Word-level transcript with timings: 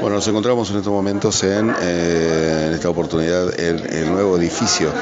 Bueno, 0.00 0.16
nos 0.16 0.28
encontramos 0.28 0.70
en 0.70 0.76
estos 0.76 0.92
momentos 0.92 1.42
en, 1.42 1.74
eh, 1.82 2.64
en 2.68 2.74
esta 2.74 2.90
oportunidad 2.90 3.58
en 3.58 3.78
el 3.92 4.12
nuevo 4.12 4.36
edificio 4.36 4.92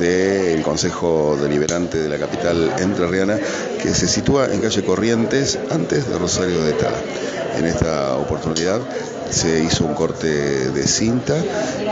del 0.00 0.62
Consejo 0.62 1.36
Deliberante 1.40 1.98
de 1.98 2.08
la 2.08 2.18
capital 2.18 2.72
entrerriana 2.78 3.38
que 3.80 3.94
se 3.94 4.08
sitúa 4.08 4.52
en 4.52 4.60
calle 4.60 4.82
Corrientes 4.82 5.58
antes 5.70 6.08
de 6.08 6.18
Rosario 6.18 6.64
de 6.64 6.72
Tala. 6.72 6.98
En 7.56 7.66
esta 7.66 8.16
oportunidad. 8.16 8.80
Se 9.30 9.62
hizo 9.62 9.84
un 9.84 9.94
corte 9.94 10.26
de 10.26 10.86
cinta 10.88 11.36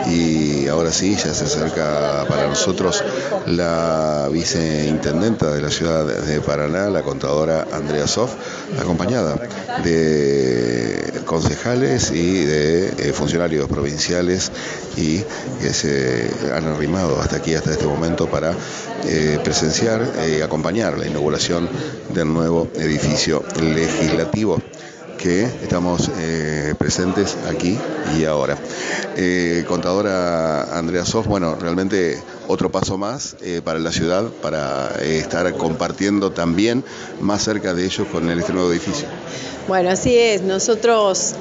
y 0.09 0.67
ahora 0.67 0.91
sí 0.91 1.15
ya 1.15 1.33
se 1.33 1.45
acerca 1.45 2.25
para 2.29 2.49
nosotros 2.49 3.05
la 3.47 4.29
viceintendenta 4.33 5.53
de 5.53 5.63
la 5.63 5.71
ciudad 5.71 6.05
de 6.05 6.41
Paraná, 6.41 6.91
la 6.91 7.03
contadora 7.03 7.65
Andrea 7.73 8.09
Soff, 8.09 8.33
acompañada 8.81 9.37
de 9.85 11.23
concejales 11.27 12.11
y 12.11 12.45
de 12.45 12.89
eh, 12.89 13.13
funcionarios 13.13 13.69
provinciales 13.69 14.51
y 14.97 15.23
que 15.61 15.73
se 15.73 16.29
han 16.53 16.67
arrimado 16.67 17.21
hasta 17.21 17.37
aquí, 17.37 17.55
hasta 17.55 17.71
este 17.71 17.87
momento, 17.87 18.27
para 18.27 18.53
eh, 19.07 19.39
presenciar 19.45 20.05
y 20.29 20.41
acompañar 20.41 20.99
la 20.99 21.07
inauguración 21.07 21.69
del 22.13 22.33
nuevo 22.33 22.69
edificio 22.75 23.45
legislativo 23.61 24.59
que 25.19 25.43
estamos 25.43 26.11
eh, 26.19 26.75
presentes 26.79 27.37
aquí 27.49 27.79
y 28.17 28.25
ahora. 28.25 28.57
Eh, 29.17 29.65
contadora 29.69 30.79
Andrea 30.79 31.05
Sof, 31.05 31.27
bueno, 31.27 31.57
realmente 31.57 32.23
otro 32.47 32.71
paso 32.71 32.97
más 32.97 33.37
eh, 33.43 33.61
para 33.63 33.81
la 33.81 33.93
ciudad, 33.93 34.25
para 34.41 34.91
estar 35.03 35.53
compartiendo 35.55 36.31
también 36.31 36.85
más 37.21 37.43
cerca 37.43 37.75
de 37.75 37.85
ellos 37.85 38.07
con 38.11 38.31
este 38.31 38.53
nuevo 38.53 38.73
edificio. 38.73 39.09
Bueno, 39.67 39.91
así 39.91 40.17
es. 40.17 40.41
Nosotros 40.41 41.35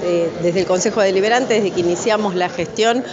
desde 0.44 0.60
el 0.60 0.66
Consejo 0.66 1.00
Deliberante, 1.00 1.54
desde 1.54 1.72
que 1.72 1.80
iniciamos 1.80 2.36
la 2.36 2.50
gestión, 2.50 3.06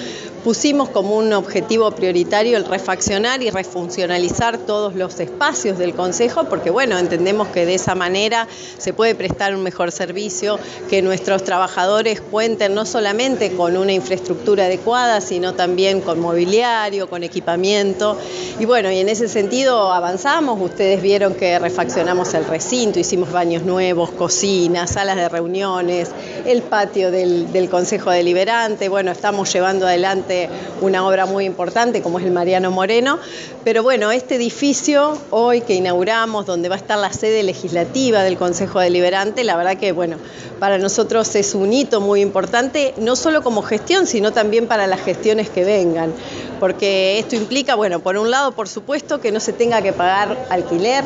pusimos 0.44 0.90
como 0.90 1.16
un 1.16 1.32
objetivo 1.32 1.90
prioritario 1.92 2.58
el 2.58 2.66
refaccionar 2.66 3.42
y 3.42 3.48
refuncionalizar 3.48 4.58
todos 4.58 4.94
los 4.94 5.18
espacios 5.18 5.78
del 5.78 5.94
Consejo, 5.94 6.44
porque 6.44 6.68
bueno, 6.68 6.98
entendemos 6.98 7.48
que 7.48 7.64
de 7.64 7.76
esa 7.76 7.94
manera 7.94 8.46
se 8.76 8.92
puede 8.92 9.14
prestar 9.14 9.54
un 9.54 9.62
mejor 9.62 9.90
servicio, 9.90 10.58
que 10.90 11.00
nuestros 11.00 11.44
trabajadores 11.44 12.20
cuenten 12.20 12.74
no 12.74 12.84
solamente 12.84 13.52
con 13.52 13.78
una 13.78 13.94
infraestructura 13.94 14.66
adecuada, 14.66 15.22
sino 15.22 15.54
también 15.54 16.02
con 16.02 16.20
mobiliario, 16.20 17.08
con 17.08 17.24
equipamiento. 17.24 18.18
Y 18.60 18.66
bueno, 18.66 18.92
y 18.92 18.98
en 18.98 19.08
ese 19.08 19.28
sentido 19.28 19.94
avanzamos, 19.94 20.60
ustedes 20.60 21.00
vieron 21.00 21.34
que 21.34 21.58
refaccionamos 21.58 22.34
el 22.34 22.44
recinto, 22.44 23.00
hicimos 23.00 23.32
baños 23.32 23.62
nuevos, 23.62 24.10
cocinas, 24.10 24.90
salas 24.90 25.16
de 25.16 25.26
reuniones, 25.30 26.10
el 26.44 26.60
patio 26.60 27.10
del, 27.10 27.50
del 27.50 27.70
Consejo 27.70 28.10
Deliberante, 28.10 28.90
bueno, 28.90 29.10
estamos 29.10 29.50
llevando 29.50 29.86
adelante 29.86 30.33
una 30.80 31.06
obra 31.06 31.26
muy 31.26 31.44
importante 31.44 32.02
como 32.02 32.18
es 32.18 32.24
el 32.24 32.32
Mariano 32.32 32.70
Moreno, 32.70 33.18
pero 33.64 33.82
bueno, 33.82 34.10
este 34.10 34.36
edificio 34.36 35.16
hoy 35.30 35.60
que 35.60 35.74
inauguramos, 35.74 36.46
donde 36.46 36.68
va 36.68 36.74
a 36.74 36.78
estar 36.78 36.98
la 36.98 37.12
sede 37.12 37.42
legislativa 37.42 38.22
del 38.22 38.36
Consejo 38.36 38.80
Deliberante, 38.80 39.44
la 39.44 39.56
verdad 39.56 39.76
que 39.76 39.92
bueno, 39.92 40.16
para 40.58 40.78
nosotros 40.78 41.34
es 41.34 41.54
un 41.54 41.72
hito 41.72 42.00
muy 42.00 42.20
importante, 42.20 42.94
no 42.98 43.16
solo 43.16 43.42
como 43.42 43.62
gestión, 43.62 44.06
sino 44.06 44.32
también 44.32 44.66
para 44.66 44.86
las 44.86 45.00
gestiones 45.00 45.50
que 45.50 45.64
vengan, 45.64 46.12
porque 46.60 47.18
esto 47.18 47.36
implica, 47.36 47.74
bueno, 47.74 48.00
por 48.00 48.16
un 48.16 48.30
lado, 48.30 48.52
por 48.52 48.68
supuesto, 48.68 49.20
que 49.20 49.32
no 49.32 49.40
se 49.40 49.52
tenga 49.52 49.82
que 49.82 49.92
pagar 49.92 50.46
alquiler, 50.50 51.04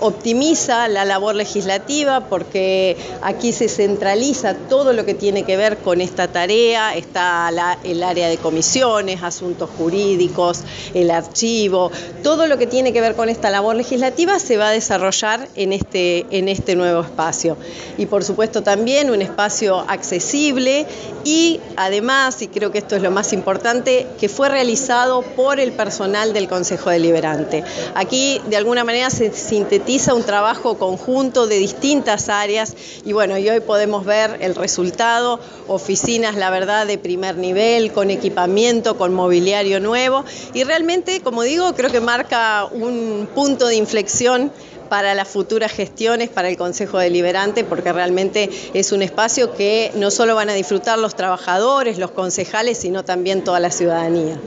optimiza 0.00 0.88
la 0.88 1.04
labor 1.04 1.34
legislativa 1.34 2.20
porque 2.28 2.96
aquí 3.22 3.52
se 3.52 3.68
centraliza 3.68 4.54
todo 4.68 4.92
lo 4.92 5.04
que 5.04 5.14
tiene 5.14 5.44
que 5.44 5.56
ver 5.56 5.78
con 5.78 6.00
esta 6.00 6.28
tarea, 6.28 6.94
está 6.94 7.50
el 7.84 8.02
área 8.02 8.28
de 8.28 8.36
comisiones, 8.38 9.22
asuntos 9.22 9.70
jurídicos, 9.76 10.62
el 10.94 11.10
archivo, 11.10 11.90
todo 12.22 12.46
lo 12.46 12.58
que 12.58 12.66
tiene 12.66 12.92
que 12.92 13.00
ver 13.00 13.14
con 13.14 13.28
esta 13.28 13.50
labor 13.50 13.76
legislativa 13.76 14.38
se 14.38 14.56
va 14.56 14.68
a 14.68 14.72
desarrollar 14.72 15.48
en 15.54 15.72
este, 15.72 16.26
en 16.30 16.48
este 16.48 16.76
nuevo 16.76 17.02
espacio. 17.02 17.56
Y 17.98 18.06
por 18.06 18.24
supuesto 18.24 18.62
también 18.62 19.10
un 19.10 19.22
espacio 19.22 19.84
accesible 19.88 20.86
y 21.24 21.60
además, 21.76 22.42
y 22.42 22.48
creo 22.48 22.70
que 22.70 22.78
esto 22.78 22.96
es 22.96 23.02
lo 23.02 23.10
más 23.10 23.32
importante, 23.32 24.06
que 24.18 24.28
fue 24.28 24.48
realizado 24.48 25.22
por 25.22 25.60
el 25.60 25.72
personal 25.72 26.32
del 26.32 26.48
Consejo 26.48 26.90
Deliberante. 26.90 27.64
Aquí 27.94 28.40
de 28.48 28.56
alguna 28.56 28.84
manera 28.84 29.10
se 29.10 29.32
sintetiza 29.32 29.83
un 30.14 30.22
trabajo 30.22 30.78
conjunto 30.78 31.46
de 31.46 31.58
distintas 31.58 32.30
áreas 32.30 32.74
y 33.04 33.12
bueno, 33.12 33.36
y 33.36 33.48
hoy 33.50 33.60
podemos 33.60 34.06
ver 34.06 34.38
el 34.40 34.54
resultado, 34.54 35.38
oficinas, 35.68 36.36
la 36.36 36.48
verdad, 36.48 36.86
de 36.86 36.96
primer 36.96 37.36
nivel, 37.36 37.92
con 37.92 38.10
equipamiento, 38.10 38.96
con 38.96 39.12
mobiliario 39.12 39.80
nuevo 39.80 40.24
y 40.54 40.64
realmente, 40.64 41.20
como 41.20 41.42
digo, 41.42 41.74
creo 41.74 41.92
que 41.92 42.00
marca 42.00 42.66
un 42.72 43.28
punto 43.34 43.66
de 43.66 43.76
inflexión 43.76 44.50
para 44.88 45.14
las 45.14 45.28
futuras 45.28 45.70
gestiones, 45.70 46.30
para 46.30 46.48
el 46.48 46.56
Consejo 46.56 46.98
Deliberante, 46.98 47.62
porque 47.62 47.92
realmente 47.92 48.48
es 48.72 48.90
un 48.90 49.02
espacio 49.02 49.54
que 49.54 49.92
no 49.96 50.10
solo 50.10 50.34
van 50.34 50.48
a 50.48 50.54
disfrutar 50.54 50.98
los 50.98 51.14
trabajadores, 51.14 51.98
los 51.98 52.10
concejales, 52.10 52.78
sino 52.78 53.04
también 53.04 53.44
toda 53.44 53.60
la 53.60 53.70
ciudadanía. 53.70 54.38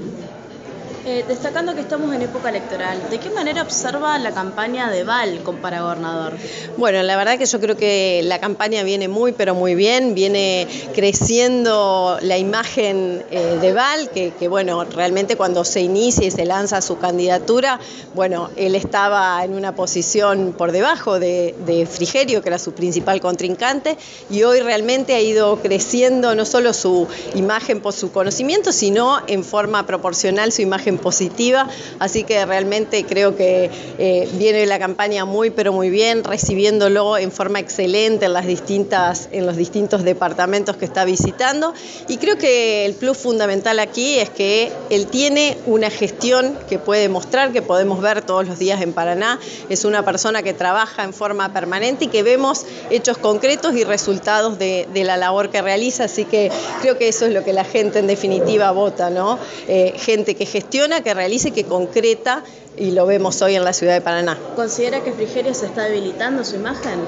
Eh, 1.10 1.24
destacando 1.26 1.74
que 1.74 1.80
estamos 1.80 2.14
en 2.14 2.22
época 2.22 2.50
electoral, 2.50 3.10
¿de 3.10 3.18
qué 3.18 3.30
manera 3.30 3.62
observa 3.62 4.20
la 4.20 4.34
campaña 4.34 4.92
de 4.92 5.06
Val 5.06 5.40
para 5.62 5.82
gobernador? 5.82 6.34
Bueno, 6.76 7.02
la 7.02 7.16
verdad 7.16 7.38
que 7.38 7.46
yo 7.46 7.62
creo 7.62 7.78
que 7.78 8.20
la 8.26 8.42
campaña 8.42 8.84
viene 8.84 9.08
muy, 9.08 9.32
pero 9.32 9.56
muy 9.56 9.74
bien, 9.74 10.16
viene 10.16 10.68
creciendo 10.94 12.18
la 12.22 12.38
imagen 12.38 13.24
eh, 13.32 13.58
de 13.62 13.72
Val, 13.72 14.10
que, 14.10 14.50
bueno, 14.50 14.84
realmente 14.84 15.38
cuando 15.38 15.64
se 15.64 15.80
inicia 15.80 16.28
y 16.28 16.32
se 16.32 16.44
lanza 16.44 16.82
su 16.82 16.98
candidatura, 16.98 17.80
bueno, 18.14 18.50
él 18.58 18.76
estaba 18.76 19.42
en 19.46 19.54
una 19.54 19.76
posición 19.76 20.54
por 20.58 20.74
debajo 20.74 21.22
de, 21.22 21.56
de 21.66 21.86
Frigerio, 21.86 22.42
que 22.42 22.50
era 22.50 22.60
su 22.60 22.74
principal 22.74 23.22
contrincante, 23.22 23.98
y 24.30 24.44
hoy 24.44 24.60
realmente 24.60 25.16
ha 25.16 25.22
ido 25.22 25.62
creciendo 25.62 26.36
no 26.36 26.44
solo 26.44 26.74
su 26.74 27.08
imagen 27.34 27.80
por 27.80 27.94
su 27.94 28.12
conocimiento, 28.12 28.74
sino 28.74 29.22
en 29.28 29.46
forma 29.46 29.86
proporcional 29.86 30.52
su 30.52 30.62
imagen 30.62 30.97
positiva, 30.98 31.68
así 32.00 32.24
que 32.24 32.46
realmente 32.46 33.04
creo 33.06 33.36
que 33.36 33.70
eh, 33.98 34.30
viene 34.34 34.66
la 34.66 34.80
campaña 34.80 35.26
muy 35.26 35.50
pero 35.50 35.74
muy 35.74 35.90
bien, 35.90 36.24
recibiéndolo 36.24 37.18
en 37.18 37.32
forma 37.32 37.60
excelente 37.60 38.26
en, 38.26 38.34
las 38.34 38.46
distintas, 38.46 39.30
en 39.32 39.46
los 39.46 39.56
distintos 39.56 40.04
departamentos 40.04 40.78
que 40.78 40.86
está 40.86 41.06
visitando. 41.06 41.74
Y 42.08 42.18
creo 42.18 42.38
que 42.38 42.86
el 42.86 42.94
plus 42.94 43.18
fundamental 43.18 43.80
aquí 43.80 44.16
es 44.16 44.30
que 44.30 44.72
él 44.90 45.08
tiene 45.08 45.58
una 45.66 45.90
gestión 45.90 46.58
que 46.70 46.80
puede 46.80 47.10
mostrar, 47.10 47.52
que 47.52 47.62
podemos 47.62 48.02
ver 48.02 48.22
todos 48.22 48.48
los 48.48 48.60
días 48.60 48.82
en 48.82 48.94
Paraná, 48.94 49.40
es 49.70 49.86
una 49.86 50.04
persona 50.04 50.44
que 50.44 50.54
trabaja 50.54 51.04
en 51.04 51.14
forma 51.14 51.54
permanente 51.54 52.06
y 52.06 52.08
que 52.08 52.24
vemos 52.24 52.66
hechos 52.90 53.18
concretos 53.18 53.76
y 53.76 53.84
resultados 53.84 54.60
de, 54.60 54.88
la 54.98 55.16
labor 55.16 55.50
que 55.50 55.62
realiza, 55.62 56.06
así 56.06 56.26
que 56.26 56.52
creo 56.82 56.98
que 56.98 57.08
eso 57.08 57.28
es 57.28 57.34
lo 57.34 57.44
que 57.44 57.54
la 57.54 57.64
gente 57.64 58.00
en 58.00 58.08
definitiva 58.08 58.72
vota, 58.72 59.10
¿no? 59.10 59.40
Eh, 59.68 59.94
gente 59.96 60.36
que 60.36 60.46
gestiona 60.46 60.77
que 61.04 61.14
realice, 61.14 61.52
que 61.52 61.64
concreta 61.64 62.44
y 62.78 62.92
lo 62.92 63.06
vemos 63.08 63.42
hoy 63.42 63.56
en 63.56 63.64
la 63.64 63.74
ciudad 63.74 63.94
de 63.94 64.02
Paraná. 64.02 64.38
¿Considera 64.56 65.04
que 65.04 65.12
Frigerio 65.12 65.54
se 65.54 65.66
está 65.66 65.84
debilitando 65.84 66.44
su 66.44 66.56
imagen? 66.56 67.00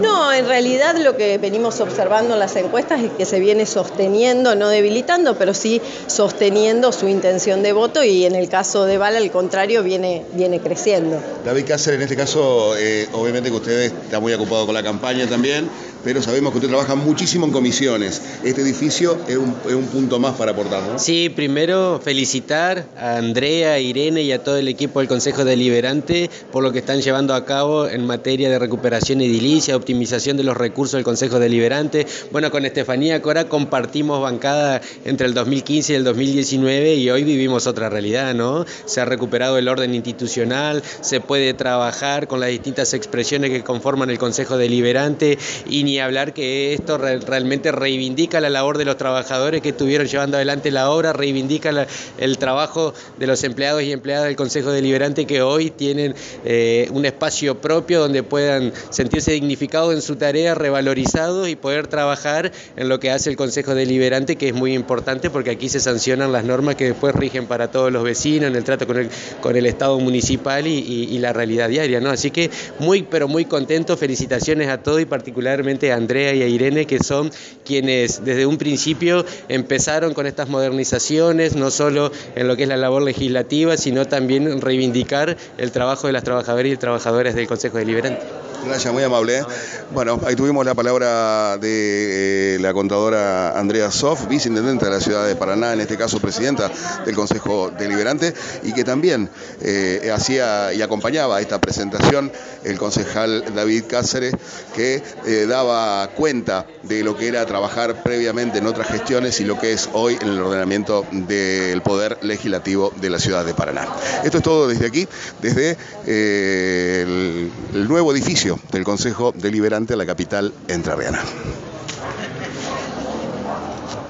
No, 0.00 0.32
en 0.32 0.46
realidad 0.46 0.96
lo 0.96 1.16
que 1.16 1.36
venimos 1.38 1.80
observando 1.80 2.34
en 2.34 2.38
las 2.38 2.54
encuestas 2.54 3.02
es 3.02 3.10
que 3.10 3.26
se 3.26 3.40
viene 3.40 3.66
sosteniendo, 3.66 4.54
no 4.54 4.68
debilitando, 4.68 5.36
pero 5.36 5.52
sí 5.52 5.82
sosteniendo 6.06 6.92
su 6.92 7.08
intención 7.08 7.64
de 7.64 7.72
voto 7.72 8.04
y 8.04 8.24
en 8.24 8.36
el 8.36 8.48
caso 8.48 8.84
de 8.84 8.98
Val, 8.98 9.16
al 9.16 9.30
contrario, 9.32 9.82
viene, 9.82 10.24
viene 10.32 10.60
creciendo. 10.60 11.20
David 11.44 11.64
Cáceres, 11.66 11.96
en 11.98 12.02
este 12.02 12.16
caso, 12.16 12.76
eh, 12.78 13.08
obviamente 13.12 13.50
que 13.50 13.56
usted 13.56 13.80
está 13.80 14.20
muy 14.20 14.32
ocupado 14.32 14.64
con 14.64 14.76
la 14.76 14.82
campaña 14.84 15.26
también, 15.26 15.68
pero 16.04 16.22
sabemos 16.22 16.52
que 16.52 16.58
usted 16.58 16.68
trabaja 16.68 16.94
muchísimo 16.94 17.46
en 17.46 17.52
comisiones. 17.52 18.22
Este 18.44 18.62
edificio 18.62 19.18
es 19.28 19.36
un, 19.36 19.54
punto 19.90 20.18
más 20.18 20.36
para 20.36 20.52
aportar, 20.52 20.82
¿no? 20.82 20.98
Sí, 20.98 21.30
primero 21.30 22.00
felicitar 22.02 22.86
a 22.96 23.16
Andrea, 23.16 23.72
a 23.72 23.78
Irene 23.80 24.22
y 24.22 24.32
a 24.32 24.42
todo 24.42 24.56
el 24.56 24.68
equipo 24.68 25.00
del 25.00 25.08
Consejo 25.08 25.44
Deliberante 25.44 26.30
por 26.52 26.62
lo 26.62 26.72
que 26.72 26.78
están 26.78 27.00
llevando 27.00 27.34
a 27.34 27.44
cabo 27.44 27.88
en 27.88 28.06
materia 28.06 28.48
de 28.50 28.58
recuperación 28.58 29.20
edilicia, 29.20 29.76
optimización 29.76 30.36
de 30.36 30.44
los 30.44 30.56
recursos 30.56 30.92
del 30.92 31.04
Consejo 31.04 31.38
Deliberante. 31.38 32.06
Bueno, 32.30 32.50
con 32.50 32.64
Estefanía 32.64 33.20
Cora 33.22 33.48
compartimos 33.48 34.20
bancada 34.22 34.80
entre 35.04 35.26
el 35.26 35.34
2015 35.34 35.92
y 35.92 35.96
el 35.96 36.04
2019 36.04 36.94
y 36.94 37.10
hoy 37.10 37.24
vivimos 37.24 37.66
otra 37.66 37.88
realidad, 37.88 38.34
¿no? 38.34 38.64
Se 38.84 39.00
ha 39.00 39.04
recuperado 39.04 39.58
el 39.58 39.68
orden 39.68 39.94
institucional, 39.94 40.82
se 41.00 41.20
puede 41.20 41.54
trabajar 41.54 42.28
con 42.28 42.40
las 42.40 42.50
distintas 42.50 42.94
expresiones 42.94 43.50
que 43.50 43.62
conforman 43.62 44.10
el 44.10 44.18
Consejo 44.18 44.56
Deliberante 44.56 45.38
y 45.68 45.84
ni 45.90 45.98
hablar 45.98 46.32
que 46.32 46.72
esto 46.72 46.98
realmente 46.98 47.72
reivindica 47.72 48.40
la 48.40 48.48
labor 48.48 48.78
de 48.78 48.84
los 48.84 48.96
trabajadores 48.96 49.60
que 49.60 49.70
estuvieron 49.70 50.06
llevando 50.06 50.36
adelante 50.36 50.70
la 50.70 50.88
obra, 50.90 51.12
reivindica 51.12 51.86
el 52.18 52.38
trabajo 52.38 52.94
de 53.18 53.26
los 53.26 53.42
empleados 53.42 53.82
y 53.82 53.90
empleadas 53.90 54.26
del 54.26 54.36
Consejo 54.36 54.70
Deliberante 54.70 55.26
que 55.26 55.42
hoy 55.42 55.70
tienen 55.70 56.14
eh, 56.44 56.88
un 56.92 57.04
espacio 57.06 57.60
propio 57.60 57.98
donde 57.98 58.22
puedan 58.22 58.72
sentirse 58.90 59.32
dignificados 59.32 59.92
en 59.94 60.00
su 60.00 60.14
tarea, 60.14 60.54
revalorizados 60.54 61.48
y 61.48 61.56
poder 61.56 61.88
trabajar 61.88 62.52
en 62.76 62.88
lo 62.88 63.00
que 63.00 63.10
hace 63.10 63.28
el 63.28 63.36
Consejo 63.36 63.74
Deliberante, 63.74 64.36
que 64.36 64.48
es 64.48 64.54
muy 64.54 64.74
importante 64.74 65.28
porque 65.28 65.50
aquí 65.50 65.68
se 65.68 65.80
sancionan 65.80 66.30
las 66.30 66.44
normas 66.44 66.76
que 66.76 66.84
después 66.84 67.16
rigen 67.16 67.46
para 67.46 67.72
todos 67.72 67.90
los 67.90 68.04
vecinos, 68.04 68.48
en 68.48 68.54
el 68.54 68.62
trato 68.62 68.86
con 68.86 68.96
el, 68.96 69.08
con 69.40 69.56
el 69.56 69.66
Estado 69.66 69.98
municipal 69.98 70.68
y, 70.68 71.18
la 71.20 71.32
realidad 71.32 71.68
diaria. 71.68 72.00
¿no? 72.00 72.10
Así 72.10 72.30
que 72.30 72.48
muy, 72.78 73.02
pero 73.02 73.28
muy 73.28 73.44
contento, 73.44 73.96
felicitaciones 73.96 74.68
a 74.68 74.78
todos 74.78 75.02
y 75.02 75.04
particularmente 75.04 75.79
a 75.88 75.96
Andrea 75.96 76.34
y 76.34 76.42
a 76.42 76.46
Irene, 76.46 76.86
que 76.86 76.98
son 76.98 77.30
quienes 77.64 78.24
desde 78.24 78.46
un 78.46 78.58
principio 78.58 79.24
empezaron 79.48 80.14
con 80.14 80.26
estas 80.26 80.48
modernizaciones, 80.48 81.56
no 81.56 81.70
solo 81.70 82.12
en 82.34 82.48
lo 82.48 82.56
que 82.56 82.64
es 82.64 82.68
la 82.68 82.76
labor 82.76 83.02
legislativa, 83.02 83.76
sino 83.76 84.06
también 84.06 84.60
reivindicar 84.60 85.36
el 85.58 85.72
trabajo 85.72 86.06
de 86.06 86.12
las 86.12 86.24
trabajadoras 86.24 86.72
y 86.72 86.76
trabajadores 86.76 87.34
del 87.34 87.46
Consejo 87.46 87.78
Deliberante. 87.78 88.39
Gracias, 88.64 88.92
muy 88.92 89.02
amable. 89.02 89.38
¿eh? 89.38 89.44
Bueno, 89.92 90.20
ahí 90.26 90.36
tuvimos 90.36 90.66
la 90.66 90.74
palabra 90.74 91.56
de 91.56 92.56
eh, 92.56 92.58
la 92.60 92.74
contadora 92.74 93.58
Andrea 93.58 93.90
Soff, 93.90 94.28
viceintendente 94.28 94.84
de 94.84 94.90
la 94.90 95.00
ciudad 95.00 95.26
de 95.26 95.34
Paraná, 95.34 95.72
en 95.72 95.80
este 95.80 95.96
caso 95.96 96.20
presidenta 96.20 96.70
del 97.04 97.14
Consejo 97.14 97.70
Deliberante, 97.70 98.34
y 98.62 98.72
que 98.72 98.84
también 98.84 99.30
eh, 99.62 100.10
hacía 100.14 100.74
y 100.74 100.82
acompañaba 100.82 101.40
esta 101.40 101.60
presentación 101.60 102.30
el 102.64 102.78
concejal 102.78 103.44
David 103.54 103.84
Cáceres, 103.88 104.34
que 104.74 105.02
daba 105.48 106.08
cuenta 106.08 106.66
de 106.82 107.02
lo 107.02 107.16
que 107.16 107.28
era 107.28 107.46
trabajar 107.46 108.02
previamente 108.02 108.58
en 108.58 108.66
otras 108.66 108.88
gestiones 108.88 109.40
y 109.40 109.44
lo 109.44 109.58
que 109.58 109.72
es 109.72 109.88
hoy 109.92 110.18
en 110.20 110.28
el 110.28 110.40
ordenamiento 110.40 111.06
del 111.10 111.80
Poder 111.82 112.18
Legislativo 112.22 112.92
de 113.00 113.10
la 113.10 113.18
ciudad 113.18 113.44
de 113.44 113.54
Paraná. 113.54 113.88
Esto 114.24 114.38
es 114.38 114.42
todo 114.42 114.68
desde 114.68 114.86
aquí, 114.86 115.08
desde 115.40 115.76
el 116.06 117.88
nuevo 117.88 118.12
edificio 118.12 118.49
del 118.72 118.84
Consejo 118.84 119.32
Deliberante 119.32 119.94
a 119.94 119.96
la 119.96 120.06
capital 120.06 120.54
entrerriana. 120.68 121.20